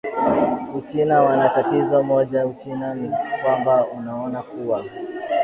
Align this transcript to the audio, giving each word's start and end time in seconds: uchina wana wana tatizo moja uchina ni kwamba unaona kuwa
uchina 0.75 1.21
wana 1.23 1.29
wana 1.43 1.49
tatizo 1.49 2.03
moja 2.03 2.47
uchina 2.47 2.93
ni 2.95 3.09
kwamba 3.43 3.87
unaona 3.87 4.43
kuwa 4.43 4.83